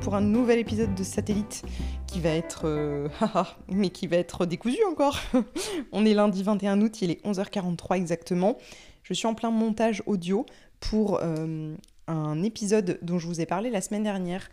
[0.00, 1.64] pour un nouvel épisode de Satellite
[2.06, 2.62] qui va être...
[2.64, 3.08] euh,
[3.68, 5.18] mais qui va être décousu encore.
[5.92, 8.56] On est lundi 21 août, il est 11h43 exactement.
[9.02, 10.46] Je suis en plein montage audio
[10.80, 11.74] pour euh,
[12.08, 14.48] un épisode dont je vous ai parlé la semaine dernière,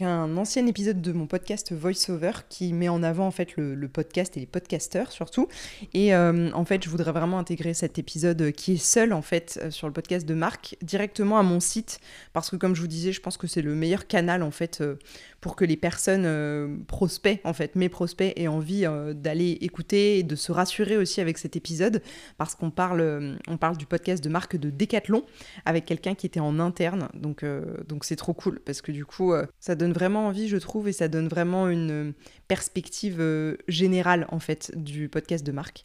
[0.00, 4.36] un ancien épisode de mon podcast VoiceOver qui met en avant en fait le, podcast
[4.36, 5.48] et les podcasteurs surtout.
[5.92, 9.60] Et euh, en fait, je voudrais vraiment intégrer cet épisode qui est seul en fait
[9.62, 12.00] euh, sur le podcast de Marc directement à mon site
[12.32, 14.80] parce que comme je vous disais, je pense que c'est le meilleur canal en fait
[14.80, 14.96] euh,
[15.44, 20.18] pour que les personnes euh, prospects en fait, mes prospects aient envie euh, d'aller écouter
[20.18, 22.00] et de se rassurer aussi avec cet épisode
[22.38, 25.22] parce qu'on parle euh, on parle du podcast de Marc de Decathlon
[25.66, 27.44] avec quelqu'un qui était en interne donc
[27.86, 30.92] donc c'est trop cool parce que du coup ça donne vraiment envie je trouve et
[30.92, 32.14] ça donne vraiment une
[32.48, 33.22] perspective
[33.68, 35.84] générale en fait du podcast de Marc.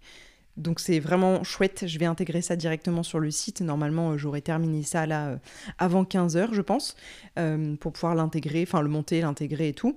[0.60, 3.62] Donc c'est vraiment chouette, je vais intégrer ça directement sur le site.
[3.62, 5.38] Normalement, euh, j'aurais terminé ça là euh,
[5.78, 6.96] avant 15h, je pense,
[7.40, 9.96] euh, pour pouvoir l'intégrer, enfin le monter, l'intégrer et tout.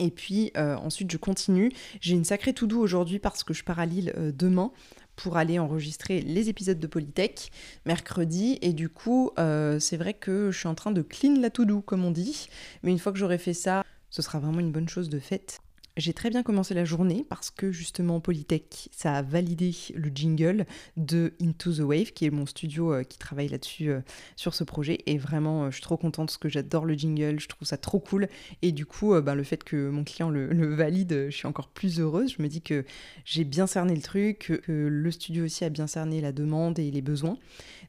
[0.00, 1.72] Et puis ensuite, je continue.
[2.00, 4.70] J'ai une sacrée to do aujourd'hui parce que je pars à Lille demain
[5.16, 7.50] pour aller enregistrer les épisodes de Polytech
[7.84, 8.60] mercredi.
[8.62, 11.80] Et du coup, c'est vrai que je suis en train de clean la to do,
[11.80, 12.48] comme on dit.
[12.84, 15.58] Mais une fois que j'aurai fait ça, ce sera vraiment une bonne chose de faite.
[15.98, 20.64] J'ai très bien commencé la journée parce que justement Polytech, ça a validé le jingle
[20.96, 24.00] de Into the Wave, qui est mon studio euh, qui travaille là-dessus euh,
[24.36, 25.00] sur ce projet.
[25.06, 27.78] Et vraiment, euh, je suis trop contente parce que j'adore le jingle, je trouve ça
[27.78, 28.28] trop cool.
[28.62, 31.98] Et du coup, ben, le fait que mon client le, valide, je suis encore plus
[31.98, 32.32] heureuse.
[32.38, 32.84] Je me dis que
[33.24, 36.92] j'ai bien cerné le truc, que le studio aussi a bien cerné la demande et
[36.92, 37.38] les besoins.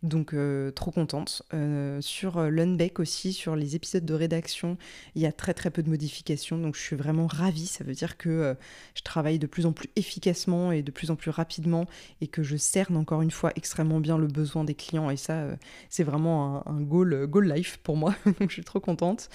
[0.02, 1.44] Donc, euh, trop contente.
[1.54, 4.78] Euh, sur euh, l'unback aussi, sur les épisodes de rédaction,
[5.16, 6.58] il y a très très peu de modifications.
[6.58, 7.68] Donc, je suis vraiment ravie.
[7.68, 8.56] Ça veut dire que
[8.96, 11.86] je travaille de plus en plus efficacement et de plus en plus rapidement
[12.22, 15.10] et que je cerne encore une fois extrêmement bien le besoin des clients.
[15.10, 15.48] Et ça,
[15.90, 18.16] c'est vraiment un, goal, life pour moi.
[18.26, 19.30] Donc, je suis trop contente.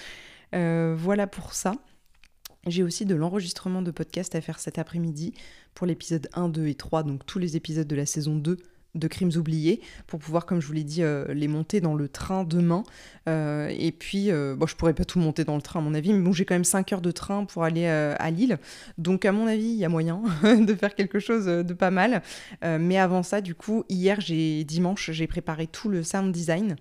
[0.53, 1.75] Voilà pour ça.
[2.67, 5.35] J'ai aussi de l'enregistrement de podcast à faire cet après-midi
[5.75, 8.57] pour l'épisode 1, 2 et 3, donc tous les épisodes de la saison 2
[8.95, 12.09] de Crimes oubliés, pour pouvoir, comme je vous l'ai dit, euh, les monter dans le
[12.09, 12.85] train demain.
[13.29, 15.95] Euh, et puis, euh, bon, je pourrais pas tout monter dans le train à mon
[15.95, 18.59] avis, mais bon, j'ai quand même 5 heures de train pour aller à Lille.
[18.99, 22.23] Donc, à mon avis, il y a moyen de faire quelque chose de pas mal.
[22.63, 26.77] Mais avant ça, du coup, hier, j'ai dimanche, j'ai préparé tout le sound design.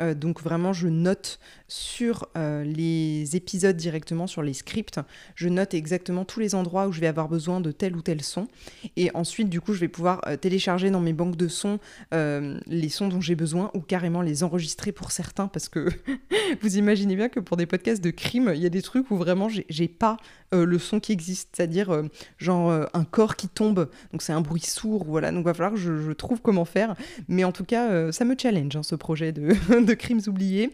[0.00, 5.00] Euh, donc vraiment, je note sur euh, les épisodes directement, sur les scripts,
[5.34, 8.22] je note exactement tous les endroits où je vais avoir besoin de tel ou tel
[8.22, 8.48] son.
[8.96, 11.78] Et ensuite, du coup, je vais pouvoir euh, télécharger dans mes banques de sons
[12.12, 15.88] les sons dont j'ai besoin ou carrément les enregistrer pour certains parce que
[16.62, 19.16] vous imaginez bien que pour des podcasts de crime, il y a des trucs où
[19.16, 20.16] vraiment j'ai- pas
[20.52, 22.04] le son qui existe, c'est-à-dire
[22.36, 25.32] genre un corps qui tombe, donc c'est un bruit sourd, voilà.
[25.32, 26.94] Donc va falloir que je, trouve comment faire.
[27.26, 29.54] Mais en tout cas, ça me challenge hein, ce projet de,
[29.88, 30.70] de crimes oubliés.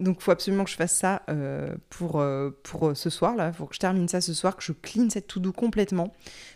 [0.00, 3.36] Donc il faut absolument que je fasse ça euh, pour, euh, pour euh, ce soir
[3.36, 3.48] là.
[3.48, 6.12] Il faut que je termine ça ce soir, que je clean cette to-do complètement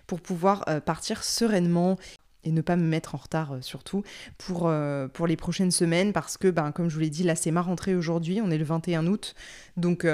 [0.06, 1.97] pour pouvoir partir sereinement
[2.43, 4.03] et ne pas me mettre en retard surtout
[4.38, 4.72] pour,
[5.12, 7.62] pour les prochaines semaines parce que ben, comme je vous l'ai dit là c'est ma
[7.62, 9.37] rentrée aujourd'hui on est le 21 août
[9.77, 10.05] donc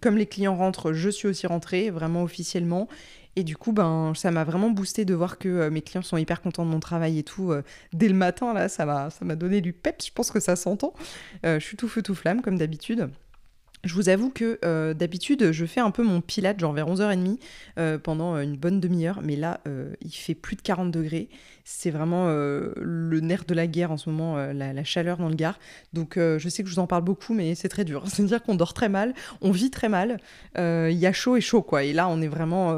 [0.00, 2.88] comme les clients rentrent je suis aussi rentrée vraiment officiellement
[3.36, 6.16] et du coup ben ça m'a vraiment boosté de voir que euh, mes clients sont
[6.16, 7.62] hyper contents de mon travail et tout euh,
[7.92, 10.56] dès le matin là ça m'a ça m'a donné du peps je pense que ça
[10.56, 10.94] s'entend
[11.44, 13.10] Euh, je suis tout feu tout flamme comme d'habitude
[13.84, 17.38] je vous avoue que d'habitude, je fais un peu mon pilate, genre vers 11h30,
[17.78, 19.20] euh, pendant une bonne demi-heure.
[19.22, 19.60] Mais là,
[20.00, 21.28] il fait plus de 40 degrés.
[21.66, 25.16] C'est vraiment euh, le nerf de la guerre en ce moment, euh, la, la chaleur
[25.16, 25.58] dans le Gard.
[25.94, 28.04] Donc euh, je sais que je vous en parle beaucoup, mais c'est très dur.
[28.06, 30.18] C'est-à-dire qu'on dort très mal, on vit très mal.
[30.56, 31.84] Il y a chaud et chaud, quoi.
[31.84, 32.76] Et là, on est vraiment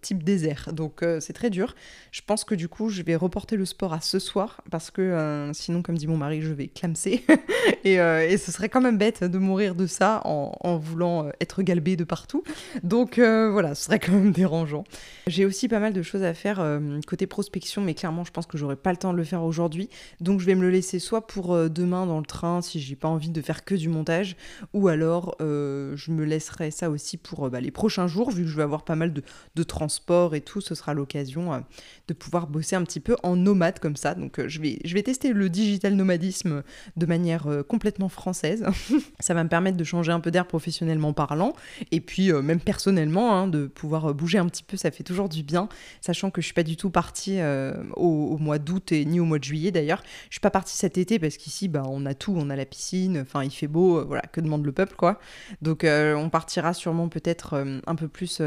[0.00, 0.70] type désert.
[0.72, 1.74] Donc c'est très dur.
[2.12, 5.50] Je pense que du coup, je vais reporter le sport à ce soir, parce que
[5.52, 7.24] sinon, comme dit mon mari, je vais clamser.
[7.84, 11.62] et, et ce serait quand même bête de mourir de ça en, en voulant être
[11.62, 12.44] galbé de partout.
[12.82, 14.84] Donc voilà, ce serait quand même dérangeant.
[15.26, 16.64] J'ai aussi pas mal de choses à faire
[17.06, 19.88] côté prospection, mais clairement, je pense que j'aurai pas le temps de le faire aujourd'hui.
[20.20, 22.94] Donc je vais me le laisser soit pour euh, demain dans le train si j'ai
[22.94, 24.36] pas envie de faire que du montage,
[24.74, 28.42] ou alors euh, je me laisserai ça aussi pour euh, bah, les prochains jours, vu
[28.42, 29.22] que je vais avoir pas mal de,
[29.54, 31.64] de transport et tout, ce sera l'occasion
[32.06, 34.14] de pouvoir bosser un petit peu en nomade comme ça.
[34.14, 36.62] Donc je, vais, je vais tester le digital nomadisme
[36.96, 38.66] de manière complètement française.
[39.20, 41.54] ça va me permettre de changer un peu d'air professionnellement parlant,
[41.92, 45.42] et puis même personnellement, hein, de pouvoir bouger un petit peu, ça fait toujours du
[45.42, 45.68] bien,
[46.02, 47.72] sachant que je suis pas du tout partie euh,
[48.18, 50.02] au, mois d'août et ni au mois de juillet d'ailleurs.
[50.28, 52.66] Je suis pas partie cet été parce qu'ici, bah, on a tout, on a la
[52.66, 55.18] piscine, enfin il fait beau, euh, voilà, que demande le peuple quoi.
[55.62, 58.42] Donc euh, on partira sûrement peut-être euh, un peu plus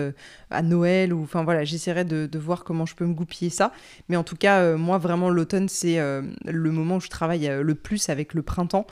[0.49, 3.71] à Noël ou enfin voilà, j'essaierai de, de voir comment je peux me goupiller ça.
[4.09, 8.09] Mais en tout cas, moi vraiment l'automne c'est le moment où je travaille le plus
[8.09, 8.85] avec le printemps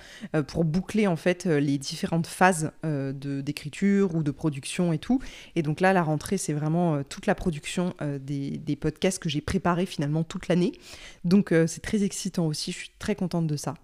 [0.47, 5.19] pour boucler en fait les différentes phases d'écriture ou de production et tout.
[5.55, 9.41] Et donc là, la rentrée, c'est vraiment toute la production des, des, podcasts que j'ai
[9.41, 10.68] préparés finalement toute l'année.
[11.23, 13.75] Donc c'est très excitant aussi, je suis très contente de ça.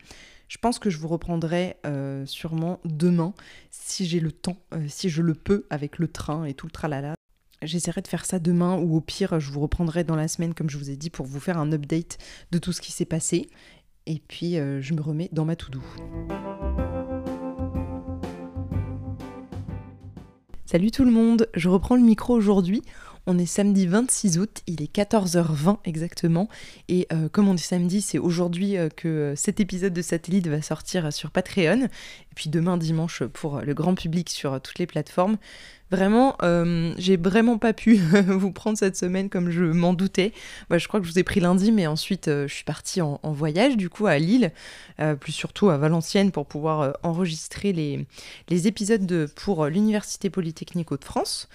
[0.48, 1.78] Je pense que je vous reprendrai
[2.26, 3.34] sûrement demain,
[3.72, 7.16] si j'ai le temps, si je le peux, avec le train et tout le tralala.
[7.62, 10.70] J'essaierai de faire ça demain ou au pire, je vous reprendrai dans la semaine, comme
[10.70, 12.18] je vous ai dit, pour vous faire un update
[12.52, 13.50] de tout ce qui s'est passé.
[14.06, 15.81] Et puis, euh, je me remets dans ma to-do.
[20.66, 22.81] Salut tout le monde, je reprends le micro aujourd'hui.
[23.27, 26.48] On est samedi 26 août, il est 14h20 exactement.
[26.89, 30.62] Et euh, comme on dit samedi, c'est aujourd'hui euh, que cet épisode de Satellite va
[30.62, 31.86] sortir sur Patreon.
[31.86, 35.38] Et puis demain dimanche pour le grand public sur toutes les plateformes.
[35.92, 37.96] Vraiment, euh, j'ai vraiment pas pu
[38.28, 40.34] vous prendre cette semaine comme je m'en doutais.
[40.70, 43.02] Bah, je crois que je vous ai pris lundi, mais ensuite euh, je suis partie
[43.02, 44.52] en, voyage du coup à Lille,
[45.00, 51.50] euh, plus surtout à Valenciennes pour pouvoir enregistrer les, épisodes de, pour l'Université Polytechnique Hauts-de-France.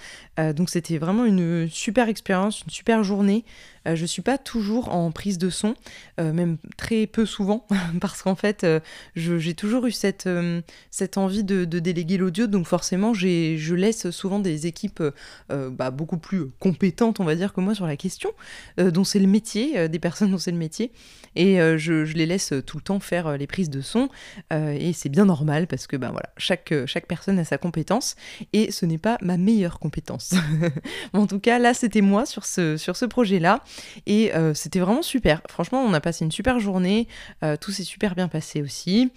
[0.55, 3.45] donc c'était vraiment une super expérience, une super journée.
[3.87, 5.75] Je je suis pas toujours en prise de son,
[6.19, 7.65] même très peu souvent,
[8.01, 8.67] parce qu'en fait
[9.15, 10.29] j'ai toujours eu cette,
[10.91, 15.03] cette envie de, de déléguer l'audio, donc forcément je laisse souvent des équipes
[15.51, 18.31] euh, bah, beaucoup plus compétentes, on va dire, que moi sur la question,
[18.79, 20.93] euh, dont c'est le métier, euh, des personnes dont c'est le métier.
[21.37, 24.09] Et je, les laisse tout le temps faire les prises de son.
[24.51, 28.17] et c'est bien normal parce que ben, voilà, chaque, chaque personne a sa compétence.
[28.53, 30.35] Et ce n'est pas ma meilleure compétence.
[31.13, 33.63] en tout cas, là, c'était moi sur ce, sur ce projet-là.
[34.07, 35.43] Et c'était vraiment super.
[35.49, 37.09] Franchement, on a passé une super journée.
[37.61, 39.11] tout s'est super bien passé aussi.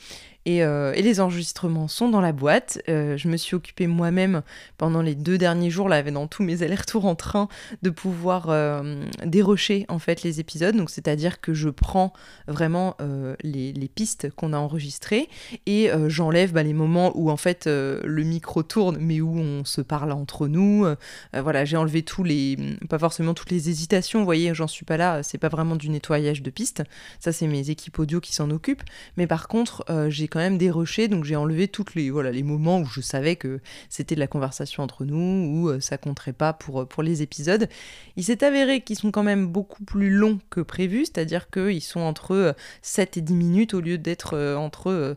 [0.48, 2.82] Euh, et, les enregistrements sont dans la boîte.
[2.90, 4.42] Euh, je me suis occupée moi-même
[4.78, 7.48] pendant les deux derniers jours, là, dans tous mes allers-retours en train,
[7.82, 10.76] de pouvoir euh, dérocher en fait les épisodes.
[10.76, 12.14] Donc c'est-à-dire que je prends
[12.48, 12.96] vraiment
[13.44, 15.30] les, pistes qu'on a enregistrées
[15.68, 19.82] et j'enlève bah, les moments où en fait le micro tourne, mais où on se
[19.82, 20.86] parle entre nous.
[21.34, 22.58] voilà, j'ai enlevé tous les,
[22.90, 24.20] pas forcément toutes les hésitations.
[24.20, 25.22] Vous voyez, j'en suis pas là.
[25.22, 26.84] C'est pas vraiment du nettoyage de pistes.
[27.20, 28.84] Ça, c'est mes équipes audio qui s'en occupent.
[29.18, 32.80] Mais par contre, j'ai quand même déroché, donc j'ai enlevé toutes les, voilà, les moments
[32.80, 36.54] où je savais que c'était de la conversation entre nous, ou euh, ça compterait pas
[36.54, 37.70] pour, euh, pour les épisodes.
[38.16, 42.00] Il s'est avéré qu'ils sont quand même beaucoup plus longs que prévu, c'est-à-dire qu'ils sont
[42.00, 45.16] entre 7 euh, et 10 minutes au lieu d'être entre,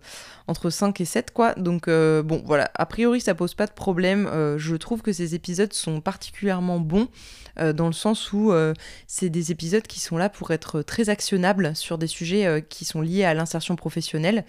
[0.49, 1.55] entre 5 et 7, quoi.
[1.55, 4.29] Donc bon, voilà, a priori ça pose pas de problème.
[4.59, 7.09] je trouve que ces épisodes sont particulièrement bons.
[7.57, 8.53] dans le sens où
[9.07, 13.01] c'est des épisodes qui sont là pour être très actionnables sur des sujets qui sont
[13.01, 14.45] liés à l'insertion professionnelle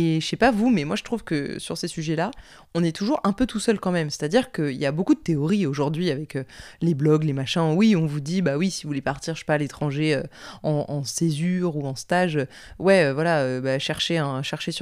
[0.00, 2.30] et je sais pas vous, mais moi je trouve que sur ces sujets-là,
[2.74, 4.10] on est toujours un peu tout seul quand même.
[4.10, 6.44] C'est-à-dire qu'il y a beaucoup de théories aujourd'hui avec euh,
[6.80, 7.74] les blogs, les machins.
[7.74, 10.14] Oui, on vous dit, bah oui, si vous voulez partir, je sais pas, à l'étranger
[10.14, 10.22] euh,
[10.62, 12.44] en, césure ou en stage, euh,
[12.78, 13.78] ouais, voilà, bah,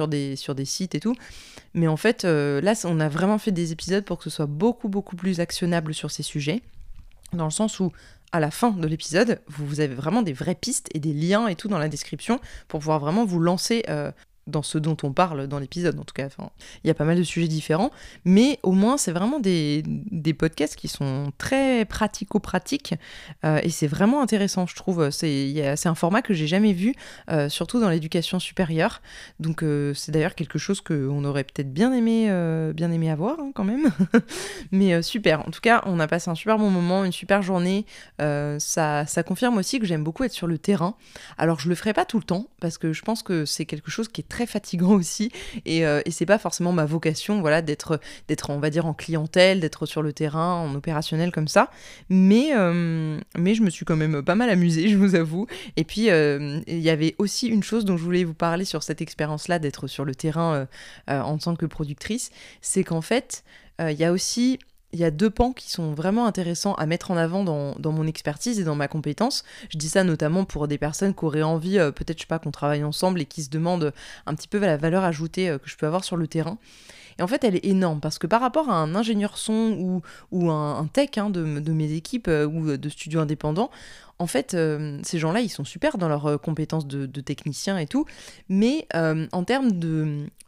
[0.07, 1.15] des, sur des sites et tout.
[1.73, 4.87] Mais en fait, là, on a vraiment fait des épisodes pour que ce soit beaucoup,
[4.87, 6.61] beaucoup plus actionnable sur ces sujets.
[7.33, 7.91] Dans le sens où
[8.31, 11.55] à la fin de l'épisode, vous avez vraiment des vraies pistes et des liens et
[11.55, 13.83] tout dans la description pour pouvoir vraiment vous lancer
[14.47, 16.27] dans ce dont on parle dans l'épisode, en tout cas.
[16.83, 17.91] Il y a pas mal de sujets différents,
[18.25, 22.95] mais au moins, c'est vraiment des, des, podcasts qui sont très pratico-pratiques,
[23.45, 25.09] euh, et c'est vraiment intéressant, je trouve.
[25.11, 26.93] C'est un format que j'ai jamais vu,
[27.29, 29.01] euh, surtout dans l'éducation supérieure.
[29.39, 32.27] Donc, euh, c'est d'ailleurs quelque chose qu'on aurait peut-être bien aimé,
[32.73, 33.89] bien aimé avoir, hein, quand même.
[34.71, 35.47] mais super.
[35.47, 37.85] En tout cas, on a passé un super bon moment, une super journée.
[38.19, 40.95] ça, ça confirme aussi que j'aime beaucoup être sur le terrain.
[41.37, 43.91] Alors, je le ferai pas tout le temps, parce que je pense que c'est quelque
[43.91, 45.31] chose qui est très fatigant aussi.
[45.65, 48.93] Et, euh, et c'est pas forcément ma vocation voilà d'être d'être on va dire en
[48.93, 51.69] clientèle d'être sur le terrain en opérationnel comme ça.
[52.09, 55.47] Mais euh, mais je me suis quand même pas mal amusée je vous avoue.
[55.75, 58.83] Et puis euh, il y avait aussi une chose dont je voulais vous parler sur
[58.83, 60.67] cette expérience là d'être sur le terrain
[61.07, 62.29] en tant que productrice.
[62.61, 63.43] C'est qu'en fait
[63.79, 64.59] il y a aussi
[64.93, 68.07] il y a deux pans qui sont vraiment intéressants à mettre en avant dans, mon
[68.07, 69.43] expertise et dans ma compétence.
[69.69, 72.39] Je dis ça notamment pour des personnes qui auraient envie, euh, peut-être, je sais pas,
[72.39, 73.93] qu'on travaille ensemble et qui se demandent
[74.25, 76.57] un petit peu la valeur ajoutée euh, que je peux avoir sur le terrain.
[77.19, 80.01] Et en fait, elle est énorme parce que par rapport à un ingénieur son
[80.31, 83.71] ou, un, tech hein, de, mes équipes euh, ou de studios indépendants,
[84.19, 84.57] en fait,
[85.03, 88.05] ces gens-là, ils sont super dans leurs compétences de, de technicien et tout,
[88.49, 89.71] mais en termes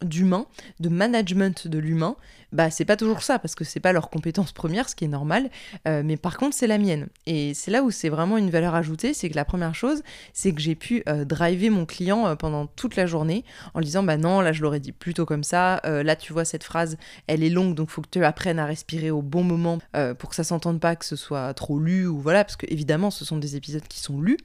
[0.03, 0.45] d'humain,
[0.79, 2.15] de, management de l'humain,
[2.51, 5.09] bah c'est pas toujours ça parce que c'est pas leur compétence première, ce qui est
[5.09, 5.49] normal.
[5.87, 7.07] Euh, mais par contre, c'est la mienne.
[7.25, 10.01] Et c'est là où c'est vraiment une valeur ajoutée, c'est que la première chose,
[10.33, 13.85] c'est que j'ai pu euh, driver mon client euh, pendant toute la journée en lui
[13.85, 15.81] disant bah non, là je l'aurais dit plutôt comme ça.
[15.83, 16.97] là tu vois cette phrase,
[17.27, 19.79] elle est longue, donc faut que tu apprennes à respirer au bon moment
[20.17, 23.11] pour que ça s'entende pas, que ce soit trop lu ou voilà, parce que évidemment
[23.11, 24.37] ce sont des épisodes qui sont lus,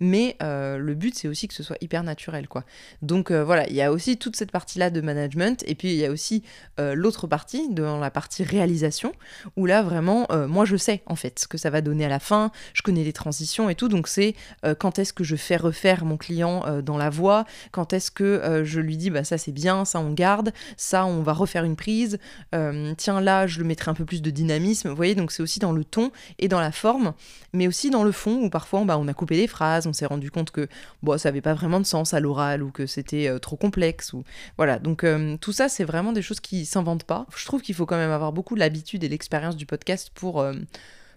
[0.00, 2.64] mais le but c'est aussi que ce soit hyper naturel quoi.
[3.00, 6.04] Donc voilà, il y a aussi toute cette partie-là de management, et puis il y
[6.04, 6.42] a aussi
[6.78, 9.12] l'autre partie, dans la partie réalisation,
[9.56, 12.18] où là vraiment, moi je sais en fait ce que ça va donner à la
[12.18, 14.34] fin, je connais les transitions et tout, donc c'est
[14.78, 18.80] quand est-ce que je fais refaire mon client dans la voix, quand est-ce que je
[18.80, 22.18] lui dis bah ça c'est bien, ça on garde, ça on va refaire une prise,
[22.96, 25.58] tiens là je le mettrai un peu plus de dynamisme, vous voyez, donc c'est aussi
[25.58, 27.12] dans le ton et dans la forme,
[27.52, 30.06] mais aussi dans le fond où parfois bah, on a coupé des phrases, on s'est
[30.06, 30.68] rendu compte que
[31.02, 34.12] bon, ça n'avait pas vraiment de sens à l'oral ou que c'était euh, trop complexe.
[34.12, 34.22] ou
[34.56, 37.26] Voilà, donc euh, tout ça, c'est vraiment des choses qui s'inventent pas.
[37.34, 40.40] Je trouve qu'il faut quand même avoir beaucoup l'habitude et l'expérience du podcast pour...
[40.40, 40.54] Euh,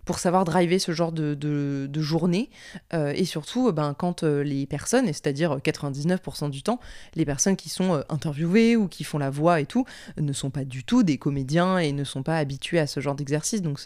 [0.05, 2.49] pour savoir driver ce genre de, de, journée.
[2.93, 6.79] Euh, et surtout, ben, quand euh, les personnes, c'est-à-dire 99% du temps,
[7.15, 9.85] les personnes qui sont euh, interviewées ou qui font la voix et tout,
[10.17, 13.15] ne sont pas du tout des comédiens et ne sont pas habitués à ce genre
[13.15, 13.61] d'exercice.
[13.61, 13.79] Donc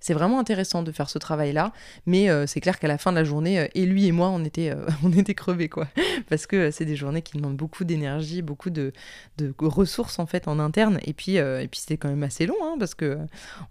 [0.00, 1.72] c'est vraiment intéressant de faire ce travail-là.
[2.06, 4.72] Mais c'est clair qu'à la fin de la journée, et lui et moi, on était,
[5.02, 5.88] on était crevés, quoi.
[6.28, 8.92] Parce que c'est des journées qui demandent beaucoup d'énergie, beaucoup de,
[9.38, 11.00] de, ressources, en fait, en interne.
[11.04, 13.18] Et puis, et puis c'était quand même assez long, hein, parce que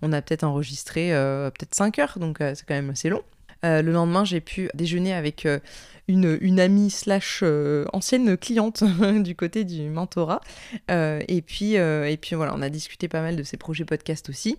[0.02, 3.24] on a peut-être enregistré peut-être 5 heures, donc euh, c'est quand même assez long.
[3.64, 5.60] Euh, le lendemain, j'ai pu déjeuner avec euh,
[6.08, 7.44] une, une, amie slash
[7.94, 8.84] ancienne cliente
[9.24, 10.42] du côté du mentorat.
[10.90, 14.58] et, puis, et puis voilà, on a discuté pas mal de ses projets podcast aussi.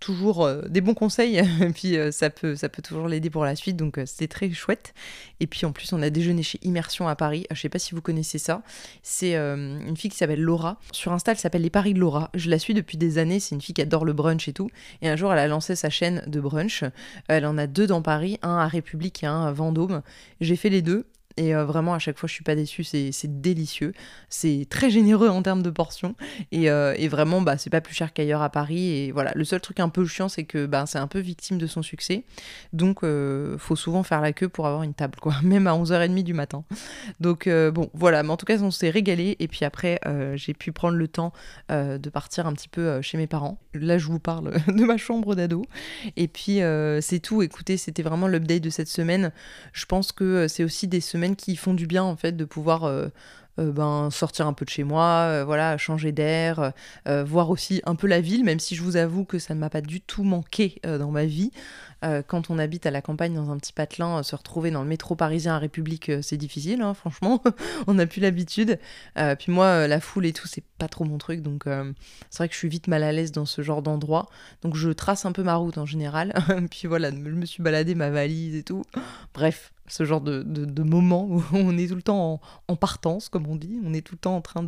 [0.00, 3.76] toujours des bons conseils, et puis ça, peut, ça peut toujours l'aider pour la suite,
[3.76, 4.94] donc c'était très chouette.
[5.40, 7.46] Et puis en plus, on a déjeuné chez Immersion à Paris.
[7.50, 8.62] Je sais pas si vous connaissez ça.
[9.02, 10.78] C'est une fille qui s'appelle Laura.
[10.92, 12.30] Sur Insta, elle s'appelle Les Paris de Laura.
[12.34, 13.40] Je la suis depuis des années.
[13.40, 14.70] C'est une fille qui adore le brunch et tout.
[15.02, 16.84] Et un jour, elle a lancé sa chaîne de brunch.
[17.28, 19.81] Elle en a deux dans Paris, un à République et un à Vendôme.
[20.40, 21.06] J'ai fait les deux.
[21.36, 23.92] Et euh, vraiment, à chaque fois, je suis pas déçue, c'est délicieux.
[24.28, 26.14] C'est très généreux en termes de portions.
[26.50, 28.90] Et, euh, et vraiment, bah, c'est pas plus cher qu'ailleurs à Paris.
[28.90, 31.58] Et voilà, le seul truc un peu chiant, c'est que bah, c'est un peu victime
[31.58, 32.24] de son succès.
[32.72, 35.34] Donc, euh, faut souvent faire la queue pour avoir une table, quoi.
[35.42, 36.64] Même à 11h30 du matin.
[37.20, 38.22] Donc, bon, voilà.
[38.22, 39.36] Mais en tout cas, on s'est régalé.
[39.38, 40.00] Et puis après,
[40.34, 41.32] j'ai pu prendre le temps
[41.70, 43.58] de partir un petit peu chez mes parents.
[43.74, 45.64] Là, je vous parle de ma chambre d'ado.
[46.16, 46.60] Et puis,
[47.00, 47.42] c'est tout.
[47.42, 49.32] Écoutez, c'était vraiment l'update de cette semaine.
[49.72, 52.84] Je pense que c'est aussi des semaines qui font du bien en fait de pouvoir
[52.84, 53.08] euh,
[53.58, 56.72] euh, ben, sortir un peu de chez moi, euh, voilà, changer d'air,
[57.06, 59.70] voir aussi un peu la ville, même si je vous avoue que ça ne m'a
[59.70, 61.50] pas du tout manqué dans ma vie.
[62.26, 65.14] quand on habite à la campagne dans un petit patelin, se retrouver dans le métro
[65.14, 67.42] parisien à République, c'est difficile, hein, franchement,
[67.86, 68.78] on n'a plus l'habitude.
[69.14, 71.64] puis moi, la foule et tout, c'est pas trop mon truc, donc
[72.30, 74.28] c'est vrai que je suis vite mal à l'aise dans ce genre d'endroit.
[74.62, 76.32] Donc je trace un peu ma route en général.
[76.70, 78.82] puis voilà, je me suis baladé ma valise et tout.
[79.34, 83.46] Bref, ce genre de, de, moment où on est tout le temps en, partance, comme
[83.46, 83.78] on dit.
[83.84, 84.64] On est tout le temps en train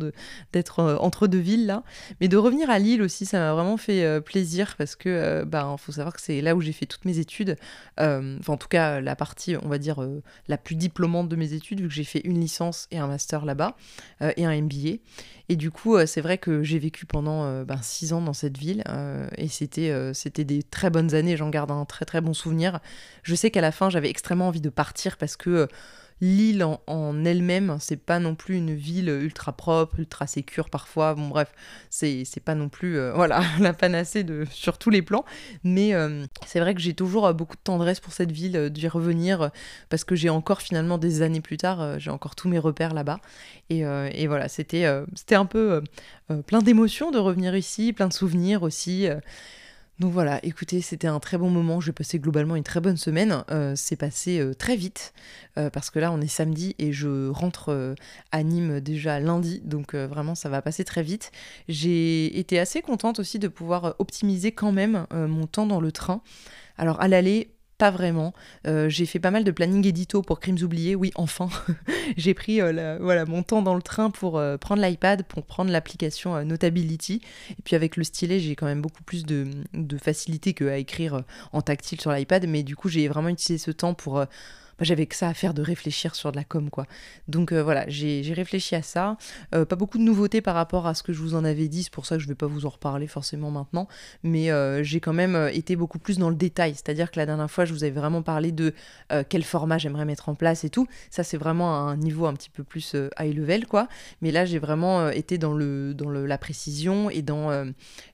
[0.53, 1.83] d'être euh, entre deux villes, là.
[2.21, 5.45] Mais de revenir à Lille aussi, ça m'a vraiment fait euh, plaisir parce que, euh,
[5.45, 7.57] ben, faut savoir que c'est là où j'ai fait toutes mes études.
[7.97, 10.05] Enfin, en tout cas, la partie, on va dire,
[10.47, 13.45] la plus diplômante de mes études, vu que j'ai fait une licence et un master
[13.45, 13.75] là-bas,
[14.37, 14.97] et un MBA.
[15.47, 18.83] Et du coup, c'est vrai que j'ai vécu pendant ben, six ans dans cette ville
[19.37, 21.37] et c'était c'était des très bonnes années.
[21.37, 22.79] J'en garde un très très bon souvenir.
[23.23, 25.67] Je sais qu'à la fin, j'avais extrêmement envie de partir parce que euh,
[26.21, 31.13] l'île en, elle-même, c'est pas non plus une ville ultra propre, ultra sécure parfois.
[31.15, 31.53] Bon, bref,
[31.89, 35.25] c'est pas non plus euh, voilà, la panacée de, sur tous les plans.
[35.63, 39.51] Mais euh, c'est vrai que j'ai toujours beaucoup de tendresse pour cette ville, d'y revenir,
[39.89, 43.19] parce que j'ai encore finalement des années plus tard, j'ai encore tous mes repères là-bas.
[43.69, 45.81] Et, et, voilà, c'était c'était un peu
[46.47, 49.07] plein d'émotions de revenir ici, plein de souvenirs aussi.
[49.99, 51.79] Donc voilà, écoutez, c'était un très bon moment.
[51.79, 53.45] J'ai passé globalement une très bonne semaine.
[53.49, 55.13] Euh, c'est passé euh, très vite
[55.57, 57.95] euh, parce que là, on est samedi et je rentre
[58.31, 59.61] à Nîmes déjà lundi.
[59.63, 61.31] Donc vraiment, ça va passer très vite.
[61.69, 66.21] J'ai été assez contente aussi de pouvoir optimiser quand même mon temps dans le train.
[66.77, 68.33] Alors à l'aller, pas vraiment.
[68.67, 70.95] Euh, j'ai fait pas mal de planning édito pour Crimes oubliés.
[70.95, 71.49] Oui, enfin,
[72.17, 75.71] j'ai pris euh, voilà, mon temps dans le train pour euh, prendre l'iPad, pour prendre
[75.71, 77.21] l'application Notability.
[77.51, 81.23] Et puis avec le stylet, j'ai quand même beaucoup plus de, de facilité qu'à écrire
[81.51, 82.47] en tactile sur l'iPad.
[82.47, 84.25] Mais du coup, j'ai vraiment utilisé ce temps pour
[84.81, 86.85] j'avais que ça à faire de réfléchir sur de la com, quoi.
[87.27, 89.17] Donc euh, voilà, j'ai réfléchi à ça.
[89.53, 91.83] Euh, pas beaucoup de nouveautés par rapport à ce que je vous en avais dit,
[91.83, 93.87] c'est pour ça que je vais pas vous en reparler forcément maintenant,
[94.23, 97.49] mais euh, j'ai quand même été beaucoup plus dans le détail, c'est-à-dire que la dernière
[97.49, 98.73] fois, je vous avais vraiment parlé de
[99.29, 100.87] quel format j'aimerais mettre en place et tout.
[101.09, 103.87] Ça, c'est vraiment un niveau un petit peu plus high level, quoi.
[104.21, 107.65] Mais là, j'ai vraiment été dans, le, dans le, la précision et dans,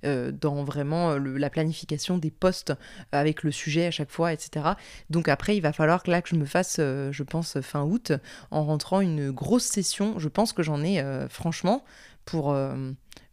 [0.04, 2.74] dans vraiment la planification des postes
[3.12, 4.72] avec le sujet à chaque fois, etc.
[5.10, 7.84] Donc après, il va falloir que là, que je me fasse, euh, je pense, fin
[7.84, 8.12] août,
[8.52, 10.20] en rentrant une grosse session.
[10.20, 11.84] Je pense que j'en ai, euh, franchement,
[12.26, 12.92] pour euh,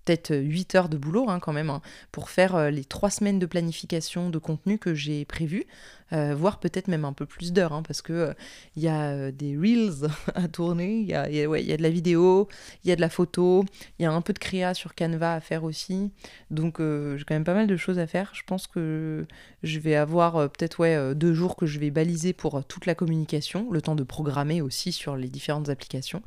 [0.08, 3.46] peut-être 8 heures de boulot hein, quand même, hein, pour faire les 3 semaines de
[3.46, 5.66] planification de contenu que j'ai prévu.
[6.14, 8.34] Euh, voire peut-être même un peu plus d'heures, hein, parce que
[8.76, 12.48] il y a des reels à tourner, il y a, de la vidéo,
[12.82, 13.66] il y a de la photo,
[13.98, 16.10] il y a un peu de créa sur Canva à faire aussi.
[16.50, 18.30] Donc j'ai quand même pas mal de choses à faire.
[18.32, 19.26] Je pense que
[19.62, 23.82] je vais avoir peut-être deux jours que je vais baliser pour toute la communication, le
[23.82, 26.22] temps de programmer aussi sur les différentes applications.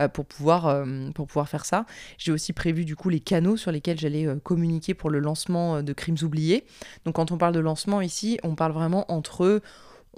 [0.00, 1.84] Euh, pour, pouvoir, euh, pour pouvoir faire ça.
[2.16, 5.82] J'ai aussi prévu du coup les canaux sur lesquels j'allais euh, communiquer pour le lancement
[5.82, 6.64] de Crimes oubliés.
[7.04, 9.60] Donc quand on parle de lancement ici, on parle vraiment entre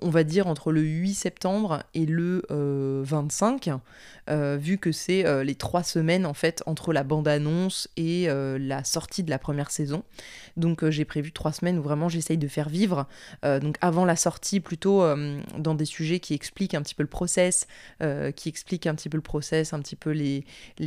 [0.03, 3.77] on va dire entre le 8 septembre et le 25, euh,
[4.31, 8.27] euh, vu que c'est euh, les trois semaines en fait entre la bande-annonce et
[8.59, 10.03] la sortie de la première saison.
[10.57, 13.07] Donc j'ai prévu trois semaines où vraiment j'essaye de faire vivre,
[13.43, 15.05] donc avant la sortie plutôt
[15.59, 17.67] dans des sujets qui expliquent un petit peu le process,
[18.37, 20.45] qui expliquent un petit peu le process, un petit peu les,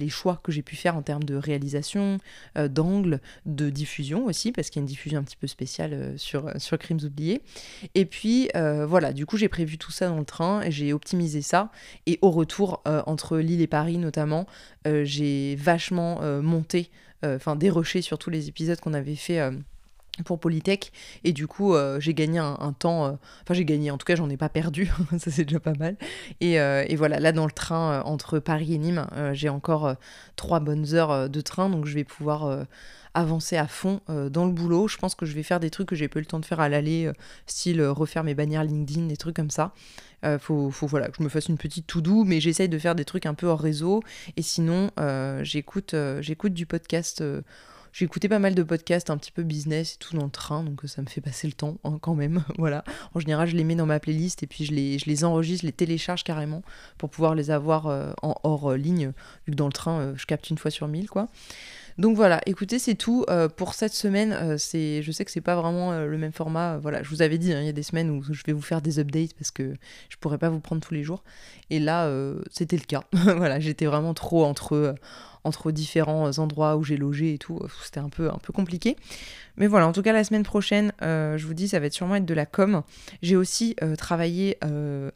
[0.10, 2.20] choix que j'ai pu faire en termes de réalisation,
[2.56, 6.50] d'angle, de diffusion aussi, parce qu'il y a une diffusion un petit peu spéciale sur,
[6.58, 7.42] sur Crimes oubliés.
[7.96, 8.50] Et puis
[9.00, 11.70] voilà, du coup j'ai prévu tout ça dans le train et j'ai optimisé ça.
[12.08, 14.48] Et au retour, euh, entre Lille et Paris notamment,
[14.88, 16.90] euh, j'ai vachement euh, monté,
[17.24, 19.40] enfin déroché sur tous les épisodes qu'on avait fait
[20.26, 20.92] pour Polytech
[21.24, 24.38] et du coup j'ai gagné un, temps enfin j'ai gagné en tout cas j'en ai
[24.38, 25.96] pas perdu ça c'est déjà pas mal
[26.42, 29.96] et, et, voilà là dans le train entre Paris et Nîmes j'ai encore
[30.36, 32.66] trois bonnes heures de train donc je vais pouvoir
[33.18, 34.88] avancer à fond euh, dans le boulot.
[34.88, 36.46] Je pense que je vais faire des trucs que j'ai pas eu le temps de
[36.46, 37.14] faire à l'aller, euh,
[37.48, 39.74] style euh, refaire mes bannières LinkedIn, des trucs comme ça.
[40.40, 42.96] faut, faut voilà, que je me fasse une petite tout doux, mais j'essaye de faire
[42.96, 44.04] des trucs un peu hors réseau.
[44.36, 44.92] Et sinon,
[45.42, 47.24] j'écoute, j'écoute du podcast.
[47.94, 50.64] J'ai écouté pas mal de podcasts un petit peu business et tout dans le train,
[50.64, 52.44] donc ça me fait passer le temps hein, quand même.
[52.58, 52.84] voilà.
[53.14, 55.74] En général, je les mets dans ma playlist et puis je les, enregistre, je les
[55.74, 56.62] télécharge carrément
[56.98, 57.88] pour pouvoir les avoir
[58.22, 59.12] en hors ligne,
[59.46, 61.30] vu que dans le train, je capte une fois sur mille, quoi.
[61.98, 64.32] Donc voilà, écoutez, c'est tout euh, pour cette semaine.
[64.32, 66.78] Euh, je sais que c'est pas vraiment euh, le même format.
[66.78, 68.62] voilà, je vous avais dit, hein, il y a des semaines où je vais vous
[68.62, 69.74] faire des updates parce que
[70.10, 71.24] je pourrais pas vous prendre tous les jours.
[71.72, 72.10] Et là,
[72.52, 73.04] c'était le cas.
[73.12, 74.96] voilà, j'étais vraiment trop entre
[75.48, 77.60] entre différents endroits où j'ai logé et tout.
[77.84, 78.98] C'était un peu, un peu compliqué.
[79.58, 82.26] Mais voilà, en tout cas, la semaine prochaine, je vous dis, ça va sûrement être
[82.26, 82.84] de la com.
[83.24, 84.58] J'ai aussi travaillé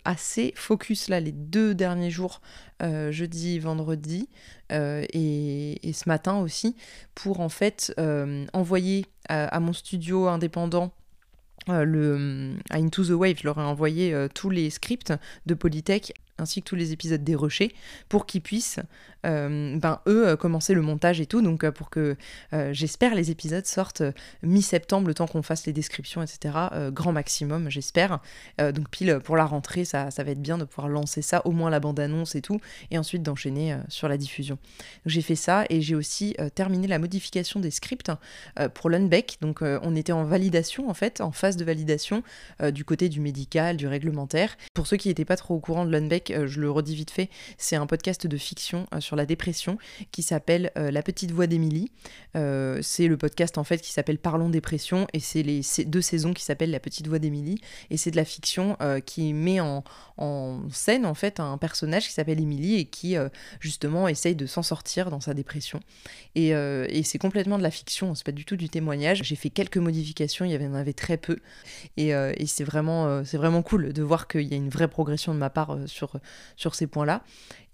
[0.03, 2.41] assez focus là les deux derniers jours,
[2.81, 4.29] jeudi, vendredi,
[4.71, 6.75] et, ce matin aussi,
[7.13, 7.93] pour en fait
[8.53, 10.91] envoyer à, mon studio indépendant
[11.67, 15.13] le, à Into the Wave, je leur ai envoyé tous les scripts
[15.45, 17.73] de Polytech ainsi que tous les épisodes des Rochers,
[18.09, 18.79] pour qu'ils puissent,
[19.25, 21.41] euh, ben, eux, euh, commencer le montage et tout.
[21.41, 22.15] Donc, euh, pour que,
[22.71, 24.03] j'espère, les épisodes sortent
[24.43, 26.55] mi-septembre, le temps qu'on fasse les descriptions, etc.
[26.91, 28.19] grand maximum, j'espère.
[28.59, 31.51] donc, pile pour la rentrée, ça, ça va être bien de pouvoir lancer ça, au
[31.51, 34.57] moins la bande-annonce et tout, et ensuite d'enchaîner sur la diffusion.
[35.05, 38.11] J'ai fait ça et j'ai aussi terminé la modification des scripts
[38.73, 39.37] pour l'unbeck.
[39.41, 42.23] Donc, on était en validation, en fait, en phase de validation
[42.71, 44.57] du côté du médical, du réglementaire.
[44.73, 47.11] Pour ceux qui n'étaient pas trop au courant de l'unbeck, euh, je le redis vite
[47.11, 49.77] fait, c'est un podcast de fiction euh, sur la dépression
[50.11, 51.91] qui s'appelle euh, La petite voix d'Émilie.
[52.33, 56.43] c'est le podcast en fait qui s'appelle Parlons dépression et c'est les deux saisons qui
[56.43, 59.83] s'appellent La petite voix d'Émilie et c'est de la fiction qui met en,
[60.71, 63.15] scène en fait un personnage qui s'appelle Émilie et qui
[63.59, 65.79] justement essaye de s'en sortir dans sa dépression.
[66.35, 66.53] Et,
[67.03, 69.23] c'est complètement de la fiction, c'est pas du tout du témoignage.
[69.23, 71.39] J'ai fait quelques modifications, il y en avait très peu
[71.97, 75.33] et, et c'est vraiment, c'est vraiment cool de voir qu'il y a une vraie progression
[75.33, 76.19] de ma part sur,
[76.55, 77.23] sur ces points-là.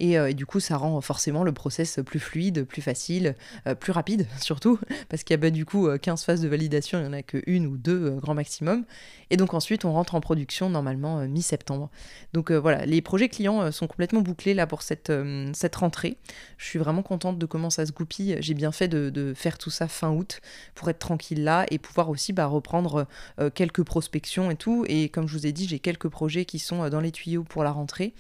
[0.02, 3.36] Euh, et, du coup, ça rend forcément le process plus fluide, plus facile,
[3.68, 4.80] euh, plus rapide surtout,
[5.10, 7.14] parce qu'il y a bah, du coup 15 euh, phases de validation, il n'y en
[7.14, 8.86] a qu'une ou deux grand maximum.
[9.30, 11.90] Et donc ensuite, on rentre en production normalement mi-septembre.
[12.34, 15.12] Donc voilà, les projets clients sont complètement bouclés là pour cette,
[15.54, 16.18] cette rentrée.
[16.58, 18.38] Je suis vraiment contente de comment ça se goupille.
[18.40, 20.40] J'ai bien fait de, faire tout ça fin août
[20.76, 23.06] pour être tranquille là et pouvoir aussi bah, reprendre
[23.54, 24.86] quelques prospections et tout.
[24.88, 27.66] Et comme je vous ai dit, j'ai quelques projets qui sont dans les tuyaux pour
[27.66, 28.14] la rentrée.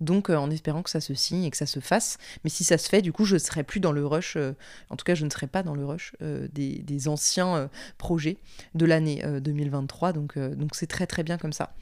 [0.00, 2.18] Donc en espérant que ça se et que ça se fasse.
[2.44, 4.52] Mais si ça se fait, du coup, je ne serai plus dans le rush, euh,
[4.90, 8.38] en tout cas, je ne serai pas dans le rush euh, des, anciens euh, projets
[8.74, 10.12] de l'année 2023.
[10.12, 11.74] Donc donc c'est très très bien comme ça.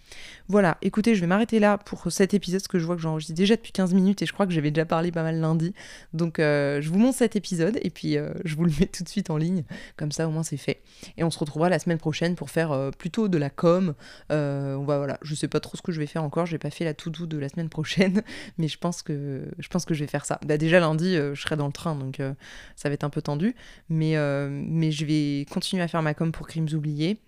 [0.49, 3.35] Voilà, écoutez, je vais m'arrêter là pour cet épisode, parce que je vois que j'enregistre
[3.35, 5.75] déjà depuis 15 minutes et je crois que j'avais déjà parlé pas mal lundi.
[6.15, 9.31] Donc je vous montre cet épisode et puis je vous le mets tout de suite
[9.31, 9.65] en ligne.
[9.97, 10.81] Comme ça, au moins, c'est fait.
[11.17, 13.95] Et on se retrouvera la semaine prochaine pour faire plutôt de la com.
[14.31, 16.71] on va, voilà, je sais pas trop ce que je vais faire encore, j'ai pas
[16.71, 18.23] fait la to-do de la semaine prochaine,
[18.59, 20.39] mais je pense que je pense que je vais faire ça.
[20.47, 22.35] Bah, déjà lundi, euh, je serai dans le train, donc euh,
[22.77, 23.55] ça va être un peu tendu.
[23.89, 27.19] Mais, euh, mais je vais continuer à faire ma com pour Crimes oubliés.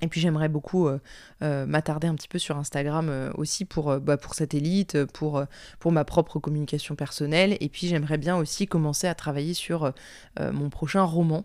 [0.00, 0.88] Et puis j'aimerais beaucoup
[1.40, 5.42] m'attarder un petit peu sur Instagram aussi pour, bah, pour Satellite, pour,
[5.80, 7.56] pour ma propre communication personnelle.
[7.58, 9.92] Et puis j'aimerais bien aussi commencer à travailler sur
[10.38, 11.42] mon prochain roman.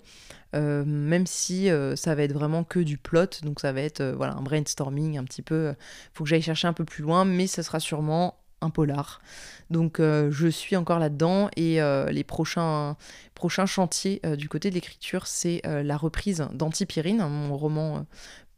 [0.53, 4.43] même si ça va être vraiment que du plot, donc ça va être voilà, un
[4.43, 5.73] brainstorming un petit peu.
[6.13, 8.35] faut que j'aille chercher un peu plus loin, mais ce sera sûrement
[8.69, 9.21] polar.
[9.69, 11.79] Donc je suis encore là-dedans et
[12.11, 12.95] les prochains,
[13.33, 18.05] prochains chantiers du côté de l'écriture, c'est la reprise d'Antipyrine, mon roman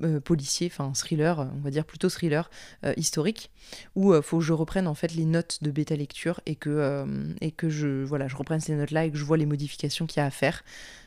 [0.03, 2.49] euh, policier, enfin thriller, on va dire plutôt thriller
[2.83, 3.49] euh, historique,
[3.95, 6.57] où il euh, faut que je reprenne en fait les notes de bêta lecture et
[6.57, 7.05] que,
[7.39, 10.19] et que je, voilà, je reprenne ces notes-là et que je vois les modifications qu'il
[10.19, 10.65] y a à faire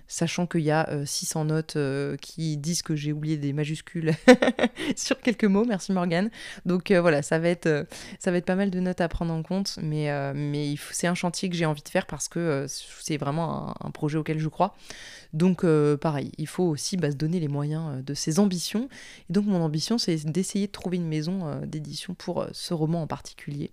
[0.08, 1.78] sachant qu'il y a 600 notes
[2.20, 4.14] qui disent que j'ai oublié des majuscules
[4.96, 6.30] sur quelques mots, merci Morgane.
[6.66, 7.86] Donc voilà, ça va, être,
[8.18, 11.14] ça va être pas mal de notes à prendre en compte, mais, mais c'est un
[11.14, 14.74] chantier que j'ai envie de faire parce que c'est vraiment un, projet auquel je crois.
[15.34, 15.64] Donc
[16.00, 18.88] pareil, il faut aussi bah, se donner les moyens de ses ambitions.
[19.28, 23.06] Et donc mon ambition, c'est d'essayer de trouver une maison d'édition pour ce roman en
[23.06, 23.70] particulier.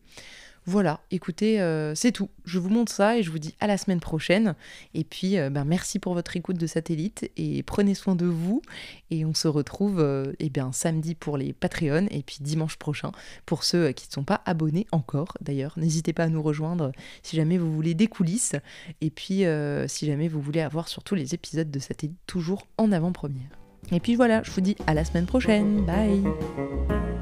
[0.67, 2.29] Voilà, écoutez, euh, c'est tout.
[2.43, 4.55] Je vous montre ça et je vous dis à la semaine prochaine.
[4.95, 8.63] Et puis, euh, ben, merci pour votre écoute de satellite et prenez soin de vous.
[9.11, 13.11] Et on se retrouve euh, eh bien, samedi pour les Patreons et puis dimanche prochain
[13.45, 15.37] pour ceux qui ne sont pas abonnés encore.
[15.39, 18.55] D'ailleurs, n'hésitez pas à nous rejoindre si jamais vous voulez des coulisses.
[19.01, 19.43] Et puis,
[19.87, 23.59] si jamais vous voulez avoir surtout les épisodes de satellite toujours en avant-première.
[23.91, 25.85] Et puis voilà, je vous dis à la semaine prochaine.
[25.85, 27.14] Bye